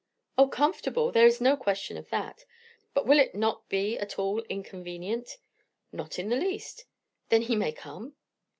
[0.35, 1.11] "O, comfortable!
[1.11, 2.43] there is no question of that.
[2.95, 5.37] But will it not be at all inconvenient?"
[5.91, 6.85] "Not in the least."
[7.29, 8.15] "Then he may come?"